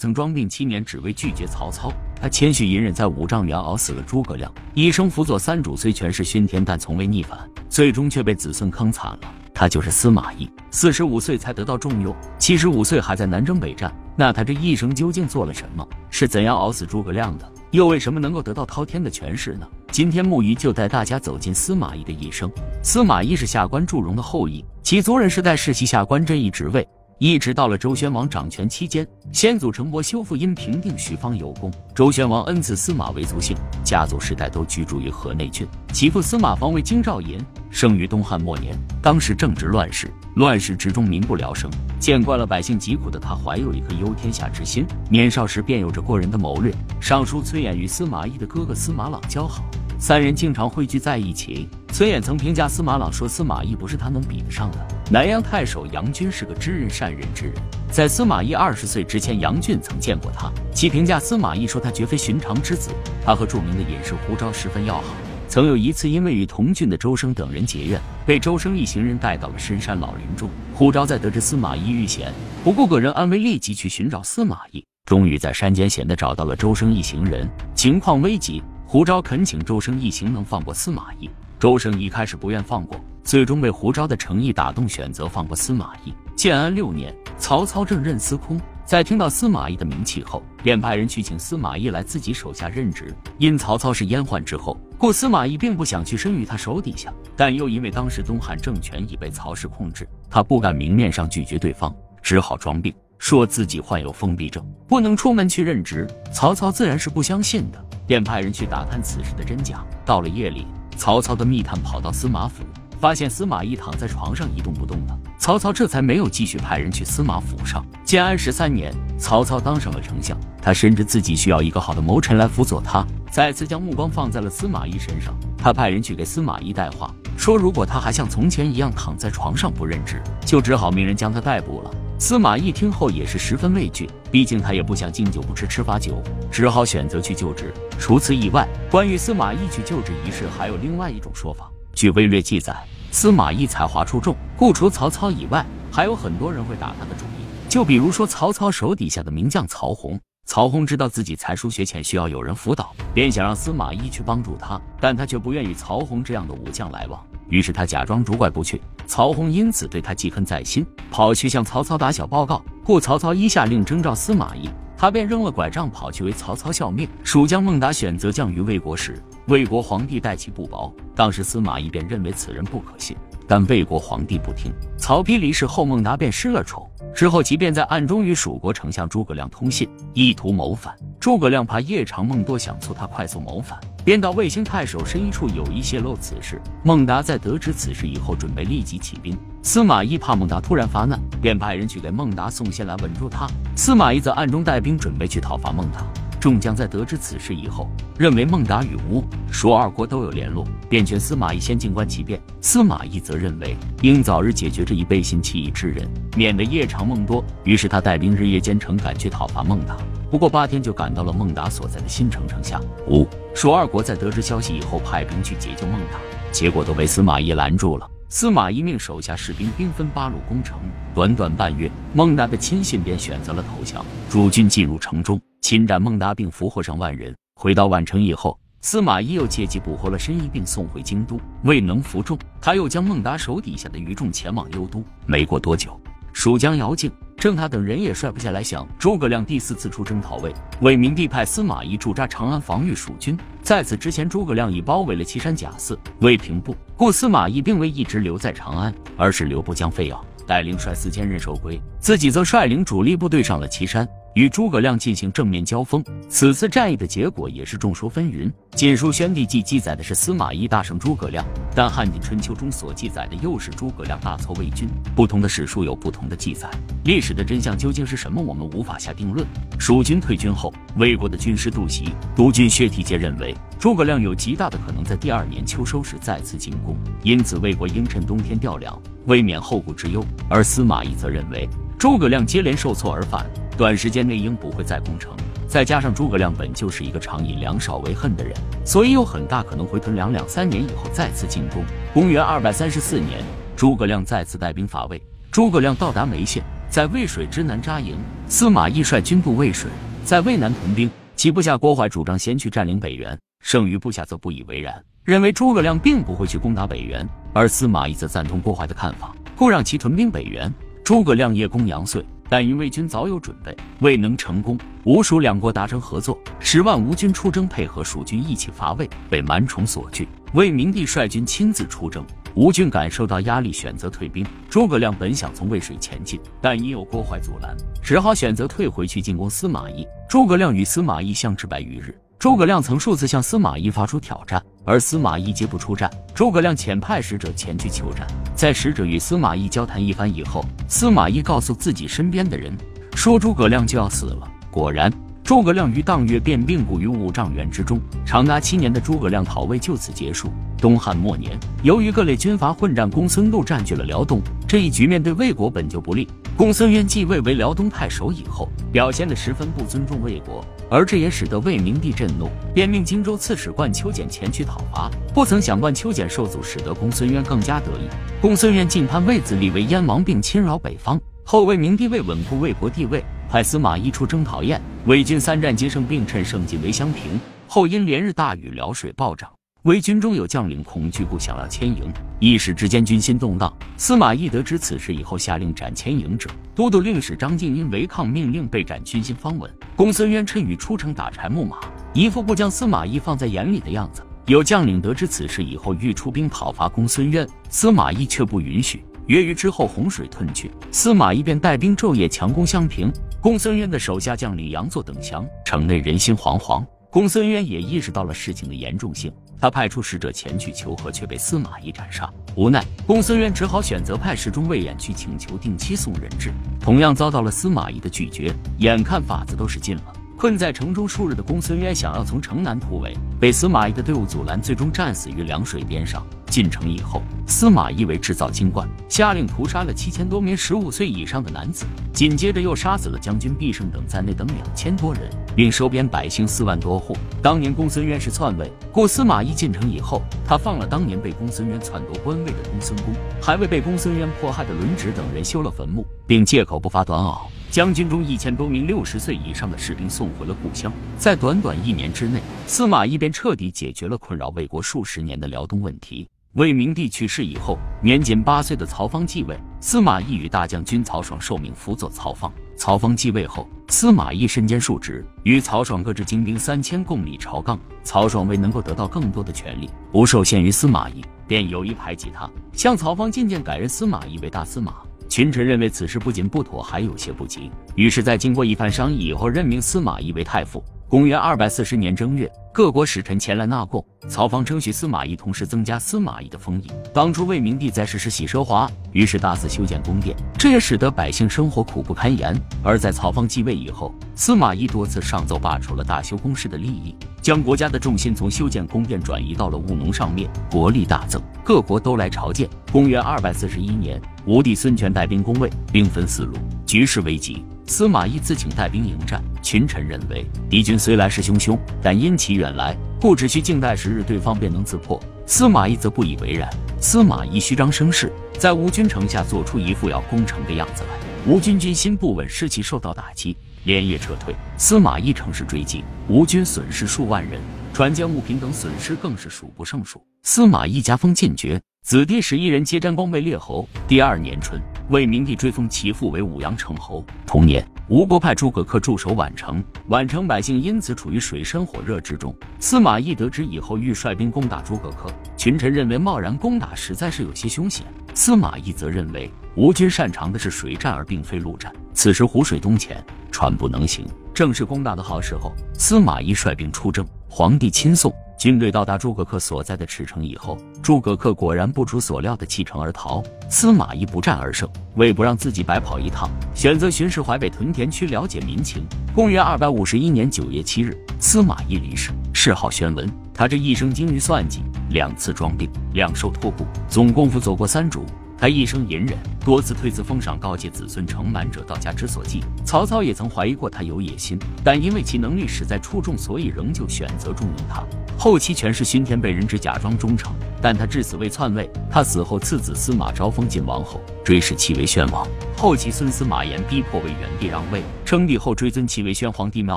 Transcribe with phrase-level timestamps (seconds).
[0.00, 1.92] 曾装病七年，只为拒绝曹操。
[2.18, 7.38] 他谦虚隐忍，在五丈原熬死了诸葛亮，一生辅佐三主，虽权势熏天，但从未逆反，
[7.68, 9.18] 最终却被子孙坑惨了。
[9.52, 13.94] 他就是司马懿，四十五岁才得到重用，七十五岁还在南征北战。
[14.16, 15.86] 那他这一生究竟做了什么？
[16.08, 17.46] 是怎样熬死诸葛亮的？
[17.70, 19.68] 又为什么能够得到滔天的权势呢？
[19.92, 22.50] 今天木鱼就带大家走进司马懿的一生。
[22.82, 26.88] 司马懿是下官祝融的后裔，其族人世代世袭下官这一职位。
[27.20, 33.54] 一直到了周宣王掌权期间，先祖成伯修复因平定徐方有功，周宣王恩赐司马为族姓，
[33.84, 35.68] 家族世代都居住于河内郡。
[35.92, 46.74] 其父司马防为京兆尹，生于东汉末年，当时正值乱世，乱世之中民不聊生，见惯了百姓疾苦的他，怀有一颗忧天下之心，年少时便有着过人的谋略。
[47.02, 49.62] 尚书崔琰与司马懿的哥哥司马朗交好，
[50.00, 51.68] 三人经常汇聚在一起。
[51.92, 54.78] 崔衍曾评价司马朗说：“司马懿不是他能比得上的。”
[55.12, 57.54] 南阳太守杨军是个知人善任之人，
[57.90, 62.90] 在司马懿二十岁之前，杨俊曾见过他，其评价司马懿说他绝非寻常之子。
[63.26, 65.14] 他和著名的隐士胡昭十分要好，
[65.48, 70.48] 曾有一次因为与同郡的周生等人结怨，被周生一行人带到了深山老林中。
[70.74, 72.32] 胡昭在得知司马懿遇险，
[72.64, 77.46] 不顾个人安危，立即去寻找司马懿，终于在山间险的找到了周生一行人。
[77.74, 78.62] 情况危急，
[78.92, 81.30] 胡昭恳请周生一行能放过司马懿。
[81.60, 86.12] 周生一开始不愿放过，最终被胡昭的诚意打动，选择放过司马懿。
[86.34, 93.14] 建安六年，曹操正任司空，在听到司马懿的名气后，便派人去请司马懿来自己手下任职。
[93.38, 106.08] 因曹操是阉宦之后，故司马懿并不想去生于他手底下，但又因为当时东汉政权已被曹氏控制，他不敢明面上拒绝对方，只好装病，说自己患有封闭症，不能出门去任职。
[106.32, 109.84] 曹操自然是不相信的，便派人去打探此事的真假。
[110.04, 110.66] 到了夜里。
[110.96, 112.64] 曹操的密探跑到司马府，
[112.98, 115.16] 发现司马懿躺在床上一动不动的。
[115.38, 117.86] 曹操这才没有继续派人去司马府上。
[118.04, 125.32] 建安十三年，曹操当上了丞相，他深知自己需要一个好的谋臣来辅佐他，再次将目光放在了司马懿身上。
[125.56, 131.90] 他派人去给司马懿带话，说如果他还像从前一样躺在床上不任职，就只好命人将他逮捕了。
[132.20, 136.22] 司马懿听后也是十分畏惧，毕竟他也不想敬酒不吃吃罚酒，
[136.52, 137.72] 只好选择去就职。
[137.98, 141.70] 除此以外，关于司马懿去就职一事，还有另外一种说法。
[141.94, 142.76] 据《魏略》记载，
[143.10, 147.70] 司马懿才华出众，故除曹操以外，还有很多人会打他的主意。
[147.70, 150.20] 就比如说曹操手底下的名将曹洪。
[150.44, 157.24] 曹洪知道自己才疏学浅，需要有人辅导，便想让司马懿去帮助他，但他却不愿与曹洪这样的武将来往。
[157.50, 162.62] 于是他假装拄拐不去，曹洪因此对他记恨在心，跑去向曹操打小报告。
[162.82, 167.08] 故曹操一下令征召司马懿，他便扔了拐杖跑去为曹操效命。
[167.22, 173.16] 蜀将孟达选择降于魏国时，魏国皇帝待其不薄，当时司马懿便认为此人不可信，
[173.46, 174.72] 但魏国皇帝不听。
[174.96, 176.88] 曹丕离世后，孟达便失了宠。
[177.14, 180.94] 之后，即便在暗中与蜀国丞相诸葛亮通信，意图谋反。
[181.18, 186.60] 诸葛亮怕夜长梦多，想促他快速谋反，便到卫星太守申一处有意泄露此事。
[186.82, 189.36] 孟达在得知此事以后，准备立即起兵。
[189.62, 193.46] 司马懿怕孟达突然发难，便派人去给孟达送信来稳住他。
[193.76, 196.04] 司马懿则暗中带兵准备去讨伐孟达。
[196.40, 197.86] 众将在得知此事以后，
[198.18, 199.22] 认为孟达与吴、
[199.52, 202.40] 蜀二国都有联络，便劝司马懿先静观其变。
[202.62, 207.44] 司马懿则认为应早日解决这一背信弃义之人，免得夜长梦多。
[207.64, 209.98] 于是他带兵日夜兼程赶去讨伐孟达。
[210.30, 212.80] 不过八天就赶到了孟达所在的新城城下。
[213.08, 216.20] 五、蜀二国在得知消息以后，派兵去解救孟达，
[216.52, 218.08] 结果都被司马懿拦住了。
[218.28, 220.78] 司马懿命手下士兵兵分八路攻城，
[221.12, 225.40] 短短半月，孟达的亲信便选择了投降，主军进入城中。
[225.62, 227.34] 侵占孟达，并俘获上万人。
[227.56, 231.40] 回到宛城以后，司马懿又借机捕获了申仪，并送回京都。
[231.64, 235.02] 未能服众，他又将孟达手底下的余众前往幽都。
[235.26, 236.00] 没过多久，
[236.32, 238.86] 蜀将姚敬、郑他等人也率部下来降。
[238.98, 243.38] 诸葛亮第四次出征讨魏，魏明帝派司马懿驻扎长安，防御蜀军。
[243.62, 254.08] 在此之前，诸葛亮已包围了岐山贾寺、魏平部，故司马懿并未一直留在长安，而是留步将费耀带领率四千人守归，自己则率领主力部队上了岐山。
[254.34, 258.46] 与诸葛亮进行正面交锋，此次战役的结果也是众说纷纭。
[258.76, 261.44] 《晋书·宣帝纪》记载的是司马懿大胜诸葛亮，
[261.74, 264.88] 但《汉晋春秋》中所记载的又是诸葛亮大挫魏军。
[265.16, 266.70] 不同的史书有不同的记载，
[267.04, 269.44] 历史的真相究竟是什么，我们无法下定论。
[269.80, 280.24] 蜀军退军后，魏国的军师杜袭、督军薛提皆认为诸葛亮有极大的可能在第二年秋收时再次进攻，因此魏国应趁冬天调粮，未免后顾之忧。
[280.48, 281.68] 而司马懿则认为
[282.00, 283.44] 诸葛亮接连受挫而返。
[283.76, 285.36] 短时间内应不会再攻城，
[285.68, 288.54] 再加上诸葛亮本就是一个常以粮少为恨的人，
[288.86, 291.84] 所以有很大可能回屯粮两三年以后再次进攻。
[292.14, 293.44] 公元二百三十四年，
[293.76, 295.22] 诸葛亮再次带兵伐魏。
[295.50, 298.16] 诸葛亮到达眉县，在渭水之南扎营。
[298.48, 299.90] 司马懿率军渡渭水，
[300.24, 301.10] 在渭南屯兵。
[301.36, 307.28] 其部下郭淮主张先去占领北原，剩余部下则不以为然，认为诸葛亮并不会去攻打北原。
[307.52, 310.72] 而司马懿则赞同郭淮的看法，故让其屯兵北原。
[311.10, 314.78] 诸葛亮夜攻阳遂，但因魏军早有准备，未能成功。
[315.02, 320.28] 吴蜀两国达成合作，十万吴军出征，配合蜀军一起伐魏，被蛮宠所拒。
[320.52, 322.24] 魏明帝率军亲自出征。
[322.54, 324.46] 吴军感受到压力，选择退兵。
[324.68, 330.06] 诸葛亮本想从渭水前进，但因有郭淮阻拦，只好选择退回去进攻司马懿。
[330.28, 332.16] 诸葛亮与司马懿相持百余日。
[332.40, 336.10] 诸葛亮曾数次向司马懿发出挑战，而司马懿皆不出战。
[336.34, 338.26] 诸葛亮遣派使者前去求战，
[338.56, 342.74] 在使者与司马懿交谈一番以后，司马懿告诉自己身边的人，
[343.14, 344.50] 说诸葛亮就要死了。
[344.70, 345.12] 果然。
[345.50, 350.48] 诸葛亮于当月便病故于五丈原之中，长达七年的诸葛亮讨魏就此结束。
[350.78, 356.28] 东汉末年，由于各类军阀混战，公孙路占据了辽东，这一局面对魏国本就不利。
[356.56, 365.10] 公孙渊继位为辽东太守以后，表现得十分不尊重魏国，而这也使得魏明帝震怒，便命荆州刺史冠秋俭前去讨伐。
[365.34, 368.08] 不曾想冠秋俭受阻，使得公孙渊更加得意。
[368.40, 371.20] 公孙渊进攀魏子立为燕王，并侵扰北方。
[371.50, 373.24] 后魏明帝为稳固魏国地位。
[373.48, 377.40] 派司马懿出征讨燕，魏军三战皆胜，并趁胜进为襄平。
[377.66, 379.50] 后因连日大雨，辽水暴涨，
[379.82, 382.08] 魏军中有将领恐惧，故想要迁营，
[382.38, 383.76] 一时之间军心动荡。
[383.96, 386.48] 司马懿得知此事以后，下令斩迁营者。
[386.72, 389.68] 都督令史张敬因违抗命令被斩，军心方稳。
[389.96, 391.78] 公孙渊趁雨出城打柴木马，
[392.14, 394.22] 一副不将司马懿放在眼里的样子。
[394.46, 399.02] 有将领得知此事以后，欲出兵讨伐公孙渊，司马懿却不允许。
[399.30, 403.12] 月余之后，洪水退去，司马懿便带兵昼夜强攻襄平。
[403.40, 406.84] 公孙渊的手下将领杨作等降，城内人心惶惶。
[407.12, 412.28] 公孙渊也意识到了事情的严重性，他派出使者前去求和，却被司马懿斩杀。
[412.56, 418.52] 无奈，公孙渊只好选择派侍中魏衍去请求定期送人质，同样遭到了司马懿的拒绝。
[418.78, 420.02] 眼看法子都是尽了，
[420.40, 426.26] 困在城中数日的公孙渊想要从城南突围，被司马懿的队伍阻拦，最终战死于凉水边上。
[426.46, 431.84] 进城以后，司马懿为制造惊冠，下令屠杀了七千多名十五岁以上的男子，
[432.14, 437.14] 紧接着又杀死了将军毕胜等在内等两千多人，并收编百姓四万多户。
[437.42, 447.40] 当年公孙渊是篡位，故司马懿进城以后，他放了当年被公孙渊篡夺官位的公孙公，还为被公孙渊迫害的轮值等人修了坟墓，并借口不发短袄，
[447.70, 450.92] 将军中一千多名六十岁以上的士兵送回了故乡。
[451.16, 456.28] 在短短一年之内，司马懿便彻底解决了困扰魏国数十年的辽东问题。
[456.54, 459.56] 魏明帝去世以后，年仅八岁的曹芳继位。
[459.78, 462.52] 司马懿与大将军曹爽受命辅佐曹芳。
[462.76, 467.78] 曹芳继位后，司马懿身兼数职，与曹爽各置精兵三千，共理朝纲。
[468.02, 474.94] 曹爽为能够得到更多的权利，不受限于司马懿，便有意排挤他，向曹芳进谏改任司马懿为大司马。
[475.30, 480.82] 群臣认为此事不仅不妥，还有些不吉，于是，在经过一番商议以后，任命司马懿为太傅。
[481.08, 486.90] 公元二百四十年正月，各国使臣前来纳贡，曹芳称许司马懿，同时增加司马懿的封邑。
[487.14, 492.60] 当初魏明帝在世时喜奢华，于是大肆修建宫殿，这也使得百姓生活苦不堪言。
[492.82, 502.68] 而在曹芳继位以后，司马懿多次上奏罢黜了大修宫室的利益，将国家的重心从修建宫殿转移到了务农上面，国力大增，各国都来朝见。
[502.90, 507.64] 公元二百四十一年，吴帝孙权带兵攻魏，兵分四路，局势危急。
[507.86, 515.22] 司马懿自请带兵迎战，群臣认为敌军虽来势汹汹，但因其远来，故只需静待时日，对方便能自破。
[515.46, 516.68] 司马懿则不以为然，
[517.00, 521.10] 司马懿虚张声势，在吴军城下做出一副要攻城的样子来。
[521.46, 524.52] 吴军军心不稳，士气受到打击，连夜撤退。
[524.76, 527.60] 司马懿乘势追击，吴军损失数万人，
[527.92, 530.24] 船舰物品等损失更是数不胜数。
[530.42, 533.86] 司马懿加封进爵，子弟十一人皆沾光被列侯。
[534.08, 534.80] 第二年春。
[535.10, 537.24] 魏明帝追封其父为武阳城侯。
[537.44, 542.54] 同年，吴国派诸葛恪驻守宛城，宛城百姓因此处于水深火热之中。
[542.78, 545.28] 司马懿得知以后，欲率兵攻打诸葛恪。
[545.56, 548.06] 群臣认为贸然攻打实在是有些凶险。
[548.34, 551.92] 司马懿则认为吴军擅长的是水战，而并非陆战。
[552.14, 555.74] 此时湖水东浅，船不能行，正是攻打的好时候。
[555.92, 558.32] 司马懿率兵出征，皇帝亲送。
[558.56, 563.42] 军队到达诸葛恪所在的池城以后，诸葛恪果然不出所料的弃城而逃。
[563.68, 569.04] 司马懿不战而胜，为不让自己白跑一趟，选择巡视淮北屯田区，了解民情。
[569.34, 573.28] 公元二百五十一年九月七日，司马懿离世，谥号宣文。
[573.52, 578.24] 他这一生精于算计，两次装病，两受托孤，总功夫走过三主。
[578.60, 582.62] 他一生隐忍，多次推辞封赏，告诫子孙承满者道家之所忌。
[582.84, 588.04] 曹操也曾怀疑过他有野心，但因为其能力实在出众，所以仍旧选择重用他。
[588.38, 590.52] 后期权势熏天被人质假装忠诚，
[590.82, 591.90] 但他至死未篡位。
[592.10, 595.48] 他死后，次子司马昭封晋王后，追谥其为宣王。
[595.74, 599.96] 后其孙司马炎逼迫为元帝让位，称帝后追尊其为宣皇帝，庙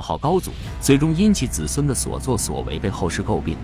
[0.00, 0.50] 号高祖。
[0.80, 3.58] 最终因其子孙的所作所为被后世诟病。